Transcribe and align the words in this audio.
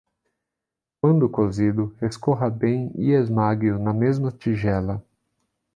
Quando 0.99 1.29
cozido, 1.29 1.93
escorra 2.01 2.49
bem 2.49 2.91
e 2.97 3.11
esmague-o 3.11 3.77
na 3.77 3.93
mesma 3.93 4.31
tigela. 4.31 4.99